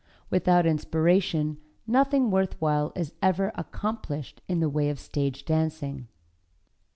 Without 0.31 0.65
inspiration 0.65 1.59
nothing 1.85 2.31
worthwhile 2.31 2.91
is 2.95 3.13
ever 3.21 3.51
accomplished 3.53 4.41
in 4.47 4.59
the 4.59 4.67
way 4.67 4.89
of 4.89 4.99
stage 4.99 5.45
dancing. 5.45 6.07